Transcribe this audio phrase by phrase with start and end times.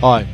[0.00, 0.26] Hi,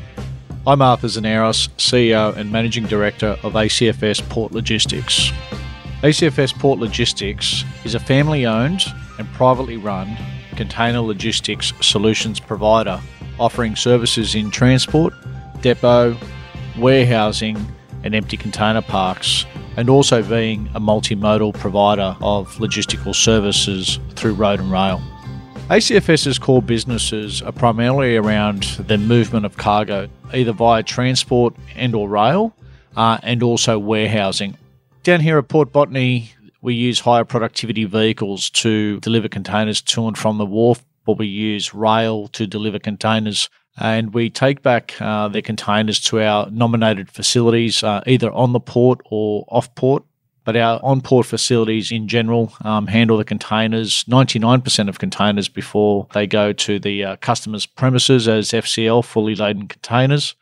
[0.64, 5.32] I'm Arthur Tzaneros, CEO and Managing Director of ACFS Port Logistics.
[6.04, 8.84] ACFS Port Logistics is a family owned
[9.18, 10.16] and privately run
[10.54, 13.00] container logistics solutions provider
[13.40, 15.12] offering services in transport,
[15.62, 16.16] depot,
[16.78, 17.56] warehousing,
[18.04, 19.46] and empty container parks,
[19.76, 25.02] and also being a multimodal provider of logistical services through road and rail.
[25.68, 32.08] ACFS's core businesses are primarily around the movement of cargo, either via transport and or
[32.08, 32.54] rail,
[32.96, 34.56] uh, and also warehousing.
[35.02, 36.30] Down here at Port Botany,
[36.60, 41.26] we use higher productivity vehicles to deliver containers to and from the wharf, but we
[41.26, 43.50] use rail to deliver containers.
[43.76, 48.60] And we take back uh, their containers to our nominated facilities, uh, either on the
[48.60, 50.04] port or off port.
[50.46, 56.06] But our on port facilities in general um, handle the containers, 99% of containers before
[56.14, 60.34] they go to the uh, customer's premises as FCL, fully laden containers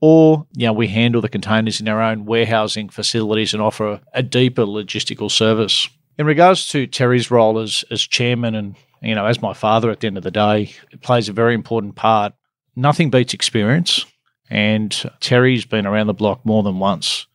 [0.00, 4.22] or you know, we handle the containers in our own warehousing facilities and offer a
[4.22, 5.88] deeper logistical service.
[6.18, 10.00] In regards to Terry's role as, as chairman and you know as my father at
[10.00, 12.32] the end of the day, it plays a very important part.
[12.76, 14.04] Nothing beats experience,
[14.50, 17.26] and Terry's been around the block more than once.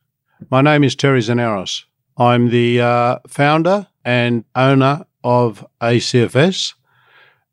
[0.49, 1.83] My name is Terry Tzaneros.
[2.17, 6.73] I'm the uh, founder and owner of ACFS,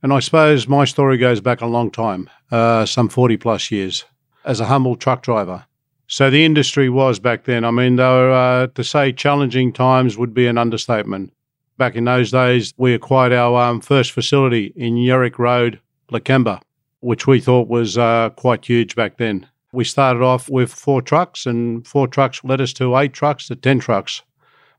[0.03, 4.05] and I suppose my story goes back a long time, uh, some 40 plus years
[4.45, 5.65] as a humble truck driver.
[6.07, 7.65] So the industry was back then.
[7.65, 11.33] I mean, were, uh, to say challenging times would be an understatement.
[11.79, 15.79] Back in those days, we acquired our um, first facility in Yerrick Road,
[16.11, 16.61] Lakemba,
[17.01, 19.47] which we thought was uh, quite huge back then.
[19.73, 23.57] We started off with four trucks, and four trucks led us to eight trucks to
[23.57, 24.23] 10 trucks.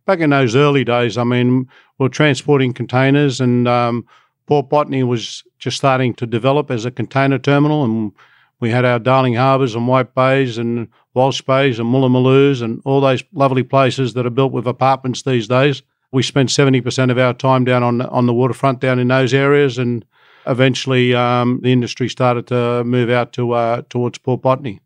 [0.05, 4.05] Back in those early days, I mean, we are transporting containers, and um,
[4.47, 8.11] Port Botany was just starting to develop as a container terminal, and
[8.59, 13.01] we had our Darling Harbours and White Bays and Walsh Bays and Woolloomooloos and all
[13.01, 15.81] those lovely places that are built with apartments these days.
[16.11, 19.77] We spent 70% of our time down on, on the waterfront down in those areas
[19.77, 20.05] and
[20.45, 24.79] eventually um, the industry started to move out to uh, towards Port Botany.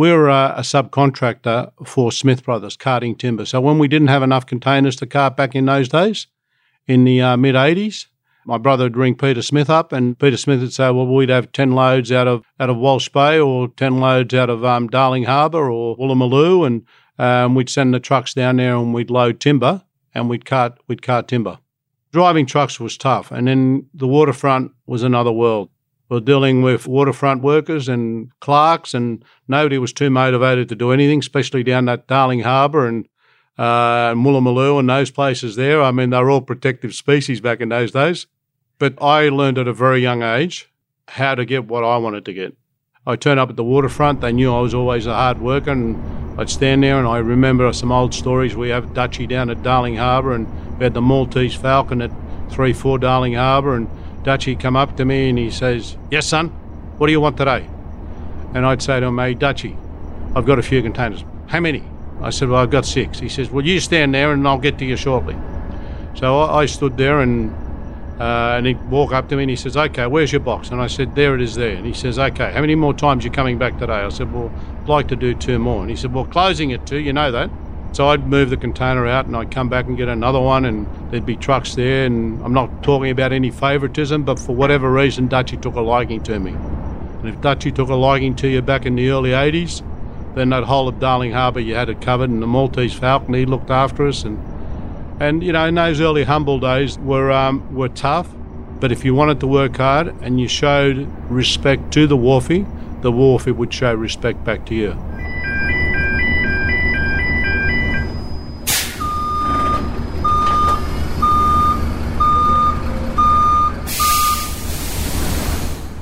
[0.00, 3.44] We were uh, a subcontractor for Smith Brothers carting timber.
[3.44, 6.26] So when we didn't have enough containers to cart back in those days,
[6.86, 8.06] in the uh, mid 80s,
[8.46, 11.52] my brother would ring Peter Smith up, and Peter Smith would say, "Well, we'd have
[11.52, 15.24] ten loads out of out of Walsh Bay, or ten loads out of um, Darling
[15.24, 16.86] Harbour, or Woolloomooloo, and
[17.18, 19.82] um, we'd send the trucks down there, and we'd load timber,
[20.14, 21.58] and we'd cart we'd cart timber.
[22.10, 25.68] Driving trucks was tough, and then the waterfront was another world.
[26.10, 30.90] We we're dealing with waterfront workers and clerks, and nobody was too motivated to do
[30.90, 33.06] anything, especially down that Darling Harbour and
[33.56, 35.80] uh, and and those places there.
[35.80, 38.26] I mean, they were all protective species back in those days.
[38.80, 40.68] But I learned at a very young age
[41.06, 42.56] how to get what I wanted to get.
[43.06, 44.20] I turned up at the waterfront.
[44.20, 47.72] They knew I was always a hard worker, and I'd stand there and I remember
[47.72, 48.56] some old stories.
[48.56, 50.48] We have Dutchy down at Darling Harbour, and
[50.78, 52.10] we had the Maltese Falcon at
[52.50, 53.88] 3 4 Darling Harbour, and
[54.22, 56.48] Dutchy come up to me and he says, Yes, son,
[56.98, 57.66] what do you want today?
[58.54, 59.76] And I'd say to him, Hey, Dutchy,
[60.34, 61.24] I've got a few containers.
[61.46, 61.82] How many?
[62.20, 63.18] I said, Well, I've got six.
[63.18, 65.36] He says, Well, you stand there and I'll get to you shortly.
[66.14, 67.50] So I, stood there and
[68.20, 70.70] uh, and he'd walk up to me and he says, Okay, where's your box?
[70.70, 71.76] And I said, There it is there.
[71.76, 73.94] And he says, Okay, how many more times you coming back today?
[73.94, 75.80] I said, Well, I'd like to do two more.
[75.80, 77.50] And he said, Well, closing at two, you know that.
[77.92, 80.86] So I'd move the container out and I'd come back and get another one, and
[81.10, 82.06] there'd be trucks there.
[82.06, 86.22] And I'm not talking about any favouritism, but for whatever reason, Dutchy took a liking
[86.24, 86.52] to me.
[86.52, 89.82] And if Dutchy took a liking to you back in the early 80s,
[90.34, 93.44] then that whole of Darling Harbour you had it covered, and the Maltese Falcon he
[93.46, 94.38] looked after us, and
[95.20, 98.28] and you know in those early humble days were um, were tough,
[98.78, 102.64] but if you wanted to work hard and you showed respect to the wharfie,
[103.02, 105.09] the wharfie would show respect back to you.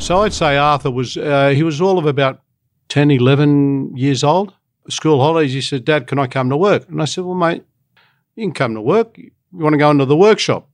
[0.09, 2.41] So I'd say Arthur was, uh, he was all of about
[2.89, 4.55] 10, 11 years old.
[4.89, 6.89] School holidays, he said, Dad, can I come to work?
[6.89, 7.63] And I said, Well, mate,
[8.35, 9.19] you can come to work.
[9.19, 10.67] You want to go into the workshop?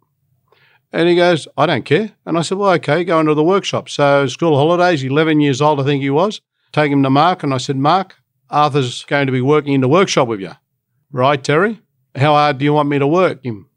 [0.93, 2.13] And he goes, I don't care.
[2.25, 3.89] And I said, Well, okay, go into the workshop.
[3.89, 6.41] So, school holidays, 11 years old, I think he was.
[6.71, 7.43] Take him to Mark.
[7.43, 8.15] And I said, Mark,
[8.51, 10.53] Arthur's going to be working in the workshop with you.
[11.11, 11.81] Right, Terry?
[12.15, 13.69] How hard do you want me to work him?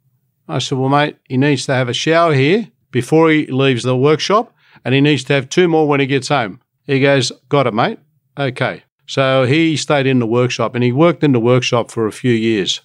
[0.48, 3.98] I said, Well, mate, he needs to have a shower here before he leaves the
[3.98, 4.54] workshop,
[4.88, 6.62] and he needs to have two more when he gets home.
[6.86, 8.00] He goes, Got it, mate.
[8.40, 8.84] Okay.
[9.06, 12.32] So he stayed in the workshop and he worked in the workshop for a few
[12.32, 12.80] years.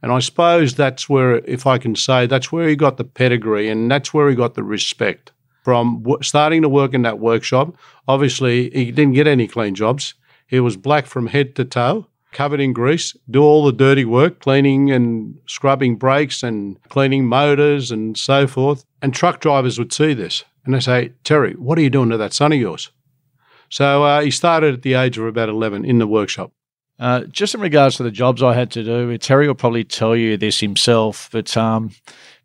[0.00, 3.68] And I suppose that's where, if I can say, that's where he got the pedigree
[3.68, 5.32] and that's where he got the respect.
[5.64, 7.76] from w- starting to work in that workshop.
[8.06, 10.14] Obviously, he didn't get any clean jobs.
[10.46, 14.38] He was black from head to toe, covered in grease, do all the dirty work,
[14.38, 18.84] cleaning and scrubbing brakes and cleaning motors and so forth.
[19.02, 22.16] And truck drivers would see this and they say, Terry, what are you doing to
[22.16, 22.90] that son of yours?
[23.68, 26.52] So uh, he started at the age of about 11 in the workshop.
[26.98, 30.14] Uh, just in regards to the jobs I had to do, Terry will probably tell
[30.14, 31.90] you this himself, but um,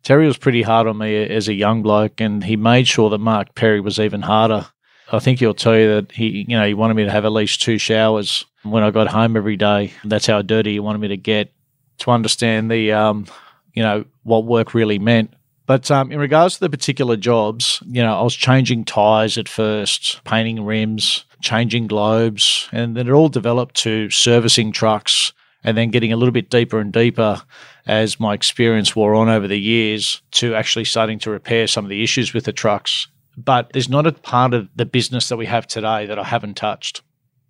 [0.02, 3.18] Terry was pretty hard on me as a young bloke, and he made sure that
[3.18, 4.66] Mark Perry was even harder.
[5.12, 7.32] I think he'll tell you that he, you know, he wanted me to have at
[7.32, 9.92] least two showers when I got home every day.
[10.04, 11.52] That's how dirty he wanted me to get
[11.98, 13.26] to understand the, um,
[13.74, 15.34] you know, what work really meant.
[15.70, 19.48] But um, in regards to the particular jobs, you know, I was changing tires at
[19.48, 25.32] first, painting rims, changing globes, and then it all developed to servicing trucks
[25.62, 27.40] and then getting a little bit deeper and deeper
[27.86, 31.88] as my experience wore on over the years to actually starting to repair some of
[31.88, 33.06] the issues with the trucks.
[33.36, 36.56] But there's not a part of the business that we have today that I haven't
[36.56, 37.00] touched.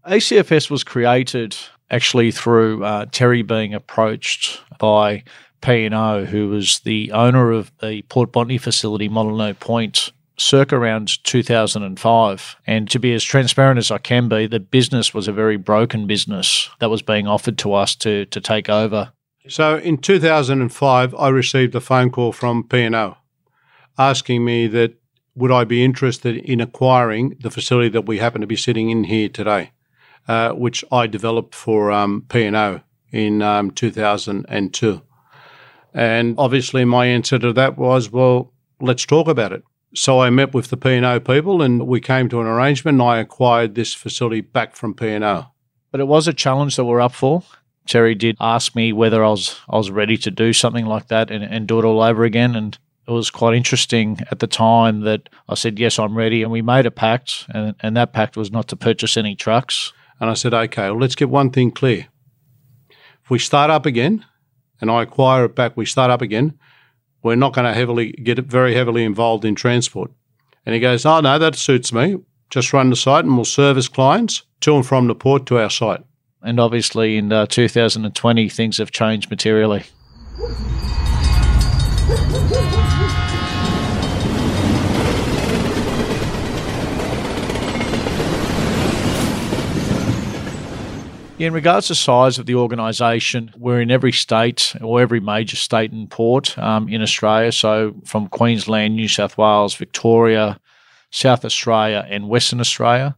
[0.06, 1.56] ACFS was created
[1.90, 5.24] actually through uh, Terry being approached by
[5.60, 12.56] P&O, who was the owner of the Port Botany facility, Molineux Point, circa around 2005.
[12.66, 16.06] And to be as transparent as I can be, the business was a very broken
[16.06, 19.12] business that was being offered to us to, to take over.
[19.48, 23.16] So in 2005, I received a phone call from P&O
[23.98, 24.94] asking me that
[25.34, 29.04] would I be interested in acquiring the facility that we happen to be sitting in
[29.04, 29.72] here today,
[30.26, 32.80] uh, which I developed for um, P&O
[33.12, 35.02] in um, 2002.
[35.94, 39.62] And obviously, my answer to that was, well, let's talk about it.
[39.94, 43.18] So I met with the P&O people and we came to an arrangement and I
[43.18, 45.46] acquired this facility back from P&O.
[45.90, 47.42] But it was a challenge that we're up for.
[47.86, 51.30] Terry did ask me whether I was I was ready to do something like that
[51.30, 52.54] and, and do it all over again.
[52.54, 52.78] And
[53.08, 56.44] it was quite interesting at the time that I said, Yes, I'm ready.
[56.44, 59.92] And we made a pact, and, and that pact was not to purchase any trucks.
[60.20, 62.06] And I said, Okay, well, let's get one thing clear.
[63.24, 64.24] If we start up again
[64.80, 66.58] and I acquire it back, we start up again,
[67.22, 70.10] we're not going to heavily get very heavily involved in transport.
[70.64, 72.18] And he goes, Oh, no, that suits me.
[72.48, 75.70] Just run the site and we'll service clients to and from the port to our
[75.70, 76.02] site.
[76.42, 79.84] And obviously, in uh, 2020, things have changed materially.
[91.40, 95.90] In regards to size of the organisation, we're in every state or every major state
[95.90, 97.50] and port um, in Australia.
[97.50, 100.60] So from Queensland, New South Wales, Victoria,
[101.10, 103.16] South Australia, and Western Australia.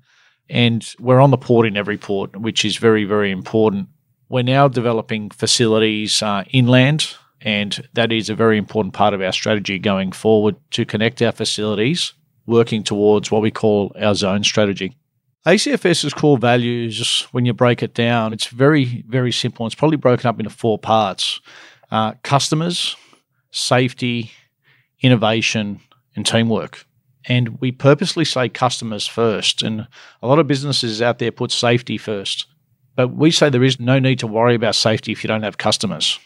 [0.48, 3.88] And we're on the port in every port, which is very, very important.
[4.28, 9.32] We're now developing facilities uh, inland, and that is a very important part of our
[9.32, 12.12] strategy going forward to connect our facilities,
[12.46, 14.96] working towards what we call our zone strategy.
[15.46, 19.66] ACFS's core values, when you break it down, it's very, very simple.
[19.66, 21.40] It's probably broken up into four parts
[21.90, 22.96] uh, customers,
[23.50, 24.30] safety,
[25.02, 25.80] innovation,
[26.16, 26.86] and teamwork.
[27.26, 29.62] And we purposely say customers first.
[29.62, 29.86] And
[30.22, 32.46] a lot of businesses out there put safety first.
[32.96, 35.58] But we say there is no need to worry about safety if you don't have
[35.58, 36.18] customers.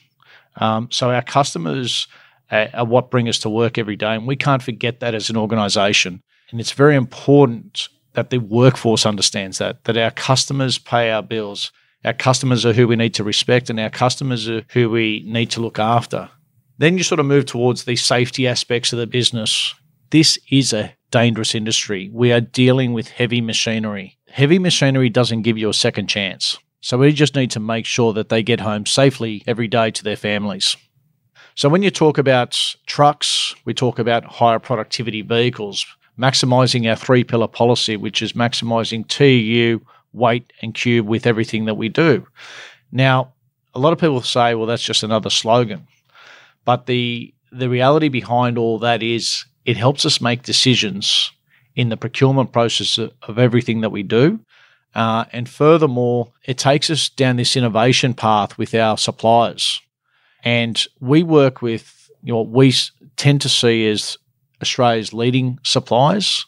[0.56, 2.06] Um, so our customers
[2.50, 4.14] are, are what bring us to work every day.
[4.14, 6.23] And we can't forget that as an organization.
[6.50, 11.70] And it's very important that the workforce understands that, that our customers pay our bills.
[12.02, 15.50] Our customers are who we need to respect and our customers are who we need
[15.50, 16.30] to look after.
[16.78, 19.75] Then you sort of move towards the safety aspects of the business.
[20.11, 22.11] This is a dangerous industry.
[22.11, 24.18] We are dealing with heavy machinery.
[24.30, 26.58] Heavy machinery doesn't give you a second chance.
[26.80, 30.02] So we just need to make sure that they get home safely every day to
[30.02, 30.75] their families.
[31.54, 35.85] So when you talk about trucks, we talk about higher productivity vehicles
[36.18, 39.80] maximizing our three pillar policy, which is maximizing TEU,
[40.12, 42.26] weight, and cube with everything that we do.
[42.90, 43.35] Now,
[43.75, 45.87] a lot of people say, well, that's just another slogan.
[46.64, 51.30] But the the reality behind all that is it helps us make decisions
[51.75, 54.40] in the procurement process of everything that we do.
[54.94, 59.80] Uh, and furthermore, it takes us down this innovation path with our suppliers.
[60.42, 62.73] And we work with you know, what we
[63.16, 64.16] tend to see as
[64.62, 66.46] Australia's leading suppliers,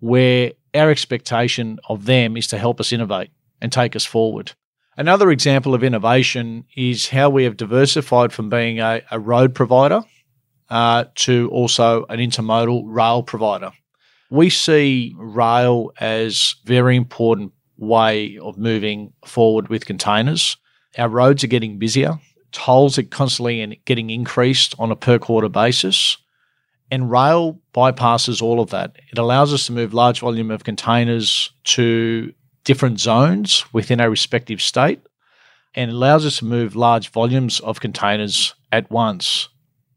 [0.00, 4.52] where our expectation of them is to help us innovate and take us forward.
[4.96, 10.02] Another example of innovation is how we have diversified from being a, a road provider
[10.68, 13.72] uh, to also an intermodal rail provider.
[14.30, 20.56] We see rail as very important way of moving forward with containers.
[20.98, 22.20] Our roads are getting busier.
[22.52, 26.16] Tolls are constantly getting increased on a per quarter basis
[26.90, 28.96] And rail bypasses all of that.
[29.12, 32.32] It allows us to move large volume of containers to
[32.64, 35.00] different zones within our respective state
[35.74, 39.48] and allows us to move large volumes of containers at once.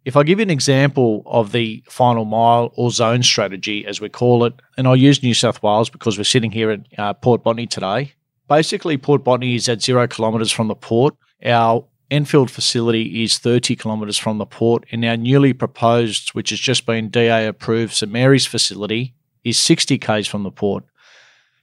[0.05, 4.09] If I give you an example of the final mile or zone strategy, as we
[4.09, 7.43] call it, and I'll use New South Wales because we're sitting here at uh, Port
[7.43, 8.13] Botany today.
[8.49, 11.15] Basically, Port Botany is at zero kilometres from the port.
[11.45, 16.59] Our Enfield facility is 30 kilometres from the port, and our newly proposed, which has
[16.59, 20.83] just been DA approved, St Mary's facility is 60 k's from the port.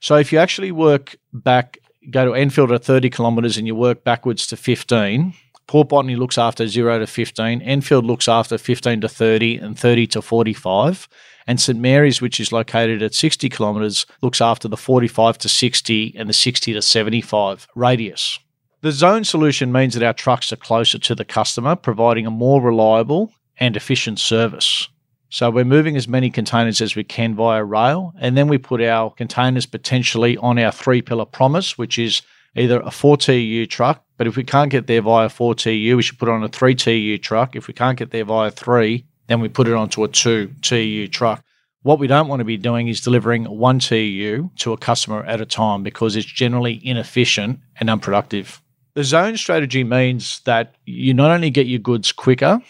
[0.01, 1.79] So if you actually work back,
[2.11, 5.35] go to Enfield at 30 kilometres and you work backwards to 15,
[5.69, 10.09] Port Botany looks after 0 to 15, Enfield looks after 15 to 30 and 30
[10.09, 11.09] to 45.
[11.47, 16.15] And St Mary's, which is located at 60 kilometres, looks after the 45 to 60
[16.17, 18.41] and the 60 to 75 radius.
[18.83, 22.63] The zone solution means that our trucks are closer to the customer, providing a more
[22.63, 24.89] reliable and efficient service.
[25.29, 28.81] So we're moving as many containers as we can via rail, and then we put
[28.81, 32.23] our containers potentially on our three pillar promise, which is
[32.57, 36.03] either a 4 TEU truck, but if we can't get there via 4 TEU, we
[36.03, 37.55] should put on a 3 TEU truck.
[37.55, 41.07] If we can't get there via 3, then we put it onto a 2 TEU
[41.07, 41.45] truck.
[41.83, 45.43] What we don't want to be doing is delivering 1 TEU to a customer at
[45.43, 48.63] a time because it's generally inefficient and unproductive.
[48.95, 52.61] The zone strategy means that you not only get your goods quicker,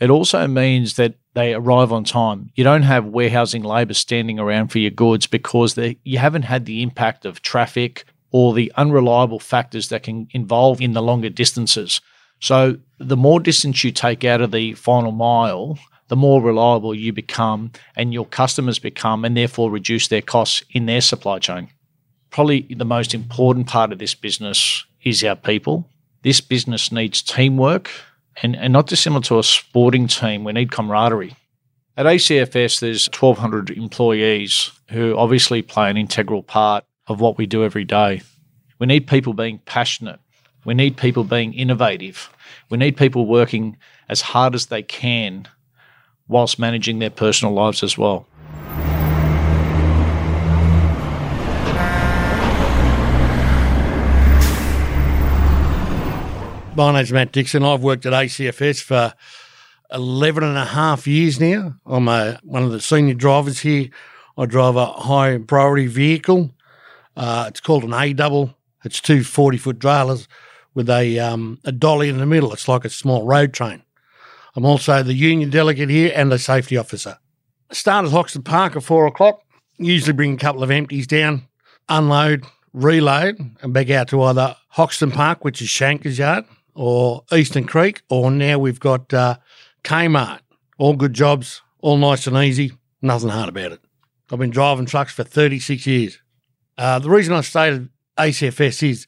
[0.00, 2.50] it also means that they arrive on time.
[2.54, 6.64] You don't have warehousing labour standing around for your goods because they, you haven't had
[6.64, 12.00] the impact of traffic or the unreliable factors that can involve in the longer distances.
[12.40, 17.12] So, the more distance you take out of the final mile, the more reliable you
[17.12, 21.68] become and your customers become, and therefore reduce their costs in their supply chain.
[22.30, 25.88] Probably the most important part of this business is our people.
[26.22, 27.90] This business needs teamwork
[28.42, 31.36] and, and not dissimilar to a sporting team, we need camaraderie.
[31.96, 37.64] At ACFS, there's 1,200 employees who obviously play an integral part of what we do
[37.64, 38.22] every day.
[38.78, 40.20] We need people being passionate.
[40.64, 42.30] We need people being innovative.
[42.70, 43.76] We need people working
[44.08, 45.48] as hard as they can
[46.28, 48.26] whilst managing their personal lives as well.
[56.80, 57.62] My name's Matt Dixon.
[57.62, 59.12] I've worked at ACFS for
[59.92, 61.74] 11 and a half years now.
[61.84, 63.90] I'm a, one of the senior drivers here.
[64.38, 66.54] I drive a high priority vehicle.
[67.14, 68.56] Uh, it's called an A double.
[68.82, 70.26] It's two 40 foot trailers
[70.72, 72.50] with a, um, a dolly in the middle.
[72.54, 73.82] It's like a small road train.
[74.56, 77.18] I'm also the union delegate here and the safety officer.
[77.70, 79.42] Start at Hoxton Park at four o'clock.
[79.76, 81.46] Usually bring a couple of empties down,
[81.90, 87.66] unload, reload, and back out to either Hoxton Park, which is Shanker's Yard, or Eastern
[87.66, 89.36] Creek, or now we've got uh,
[89.84, 90.40] Kmart.
[90.78, 92.72] All good jobs, all nice and easy,
[93.02, 93.80] nothing hard about it.
[94.30, 96.18] I've been driving trucks for 36 years.
[96.78, 99.06] Uh, the reason I stayed at ACFS is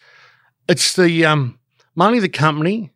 [0.68, 1.58] it's the um,
[1.94, 2.92] money the company,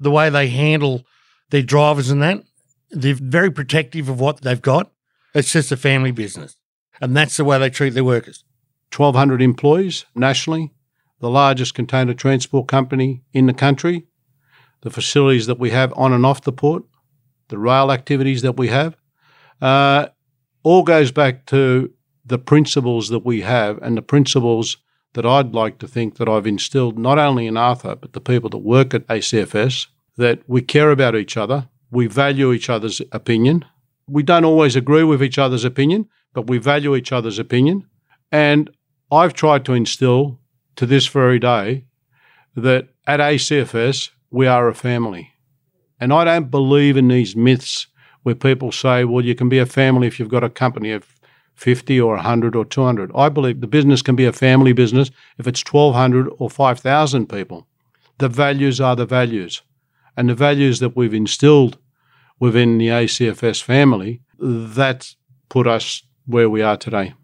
[0.00, 1.04] the way they handle
[1.50, 2.42] their drivers and that.
[2.90, 4.90] They're very protective of what they've got.
[5.34, 6.56] It's just a family business.
[7.00, 8.44] And that's the way they treat their workers.
[8.96, 10.72] 1,200 employees nationally,
[11.20, 14.06] the largest container transport company in the country,
[14.82, 16.84] the facilities that we have on and off the port,
[17.48, 18.96] the rail activities that we have,
[19.60, 20.06] uh,
[20.62, 21.92] all goes back to
[22.24, 24.76] the principles that we have and the principles
[25.14, 28.50] that I'd like to think that I've instilled not only in Arthur, but the people
[28.50, 33.64] that work at ACFS, that we care about each other, we value each other's opinion.
[34.06, 37.86] We don't always agree with each other's opinion, but we value each other's opinion.
[38.30, 38.70] And
[39.10, 40.38] I've tried to instill
[40.78, 41.84] to this very day
[42.54, 45.32] that at ACFS, we are a family.
[45.98, 47.88] And I don't believe in these myths
[48.22, 51.04] where people say, well, you can be a family if you've got a company of
[51.54, 53.10] 50 or 100 or 200.
[53.12, 57.66] I believe the business can be a family business if it's 1,200 or 5,000 people.
[58.18, 59.62] The values are the values.
[60.16, 61.78] And the values that we've instilled
[62.38, 65.16] within the ACFS family, that's
[65.48, 67.14] put us where we are today.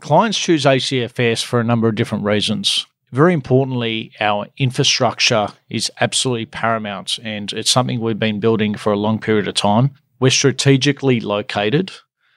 [0.00, 2.86] Clients choose ACFS for a number of different reasons.
[3.12, 8.98] Very importantly, our infrastructure is absolutely paramount and it's something we've been building for a
[8.98, 9.90] long period of time.
[10.18, 11.92] We're strategically located.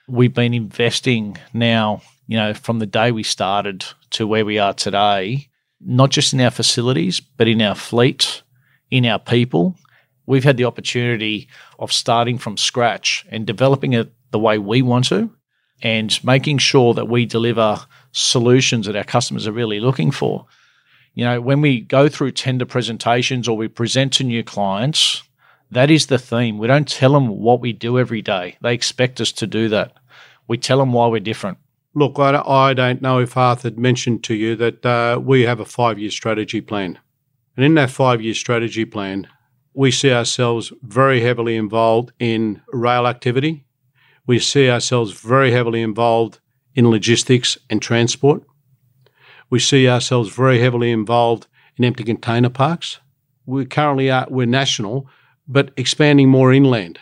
[0.10, 4.74] We've been investing now, you know, from the day we started to where we are
[4.74, 5.48] today,
[5.80, 8.44] not just in our facilities, but in our fleet,
[8.92, 9.78] in our people.
[10.26, 11.48] We've had the opportunity
[11.80, 15.30] of starting from scratch and developing it the way we want to
[15.82, 17.80] and making sure that we deliver
[18.12, 20.46] solutions that our customers are really looking for.
[21.16, 25.24] You know, when we go through tender presentations or we present to new clients,
[25.72, 26.58] That is the theme.
[26.58, 28.58] We don't tell them what we do every day.
[28.62, 29.94] They expect us to do that.
[30.48, 31.58] We tell them why we're different.
[31.94, 35.60] Look, I, I don't know if Arthur had mentioned to you that uh, we have
[35.60, 37.00] a five year strategy plan.
[37.56, 39.28] And in that five year strategy plan,
[39.74, 43.66] we see ourselves very heavily involved in rail activity.
[44.28, 46.40] We see ourselves very heavily involved
[46.74, 48.44] in logistics and transport.
[49.50, 51.48] We see ourselves very heavily involved
[51.78, 53.00] in empty container parks.
[53.46, 55.08] We currently are we're national,
[55.48, 57.00] but expanding more inland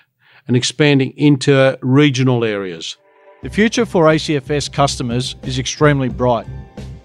[0.48, 2.98] and expanding into regional areas.
[3.44, 6.48] The future for ACFS customers is extremely bright.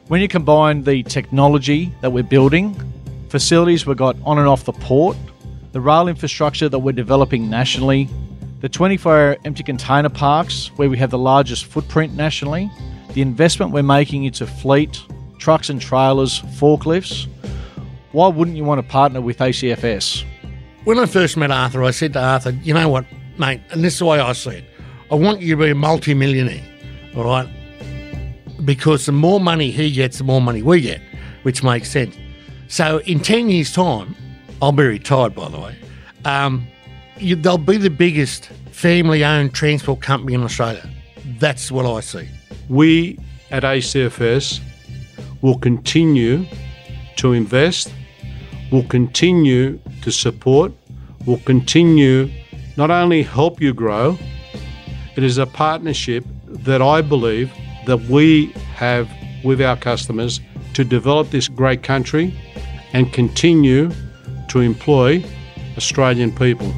[0.08, 2.74] When you combine the technology that we're building,
[3.28, 5.16] facilities we've got on and off the port,
[5.72, 8.08] the rail infrastructure that we're developing nationally,
[8.60, 12.70] the 24 hour empty container parks where we have the largest footprint nationally,
[13.12, 15.00] the investment we're making into fleet,
[15.38, 17.28] trucks and trailers, forklifts,
[18.12, 20.24] why wouldn't you want to partner with ACFS?
[20.84, 23.04] When I first met Arthur, I said to Arthur, you know what,
[23.38, 24.64] mate, and this is the way I see it.
[25.10, 26.64] I want you to be a multi-millionaire,
[27.16, 27.48] all right?
[28.64, 31.00] Because the more money he gets, the more money we get,
[31.42, 32.16] which makes sense.
[32.68, 34.14] So in 10 years' time,
[34.60, 35.76] I'll be retired, by the way,
[36.24, 36.66] um,
[37.18, 40.88] you, they'll be the biggest family-owned transport company in Australia.
[41.38, 42.28] That's what I see.
[42.68, 43.18] We
[43.50, 44.60] at ACFS
[45.42, 46.44] will continue
[47.16, 47.92] to invest,
[48.70, 50.72] will continue to support,
[51.26, 52.30] will continue
[52.76, 54.16] not only help you grow,
[55.16, 57.52] it is a partnership that I believe
[57.86, 59.10] that we have
[59.44, 60.40] with our customers
[60.74, 62.32] to develop this great country
[62.92, 63.90] and continue
[64.48, 65.24] to employ
[65.76, 66.72] Australian people.